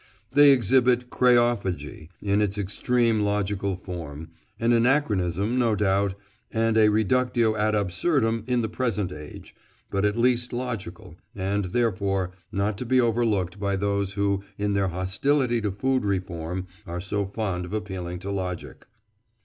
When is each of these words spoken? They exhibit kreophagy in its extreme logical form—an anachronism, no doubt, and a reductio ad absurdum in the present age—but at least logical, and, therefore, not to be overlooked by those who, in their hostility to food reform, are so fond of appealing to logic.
They 0.31 0.49
exhibit 0.49 1.11
kreophagy 1.11 2.09
in 2.23 2.41
its 2.41 2.57
extreme 2.57 3.19
logical 3.19 3.75
form—an 3.75 4.73
anachronism, 4.73 5.59
no 5.59 5.75
doubt, 5.75 6.15
and 6.49 6.75
a 6.75 6.89
reductio 6.89 7.55
ad 7.55 7.75
absurdum 7.75 8.43
in 8.47 8.63
the 8.63 8.67
present 8.67 9.11
age—but 9.11 10.03
at 10.03 10.17
least 10.17 10.53
logical, 10.53 11.17
and, 11.35 11.65
therefore, 11.65 12.31
not 12.51 12.79
to 12.79 12.85
be 12.87 12.99
overlooked 12.99 13.59
by 13.59 13.75
those 13.75 14.13
who, 14.13 14.43
in 14.57 14.73
their 14.73 14.87
hostility 14.87 15.61
to 15.61 15.69
food 15.69 16.03
reform, 16.03 16.65
are 16.87 16.99
so 16.99 17.27
fond 17.27 17.65
of 17.65 17.71
appealing 17.71 18.17
to 18.21 18.31
logic. 18.31 18.87